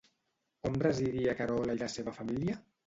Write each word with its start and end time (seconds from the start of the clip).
On 0.69 0.79
residia 0.85 1.37
Carola 1.43 1.77
i 1.79 1.85
la 1.87 1.95
seva 1.99 2.19
família? 2.21 2.63